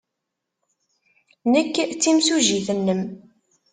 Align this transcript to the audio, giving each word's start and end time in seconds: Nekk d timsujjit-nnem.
Nekk 1.51 1.75
d 1.89 1.91
timsujjit-nnem. 2.01 3.01